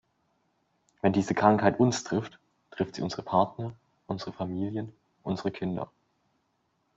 [1.03, 2.39] Wenn diese Krankheit uns trifft,
[2.71, 3.71] trifft sie unsere Partner,
[4.07, 5.91] unsere Familien, unsere Kinder.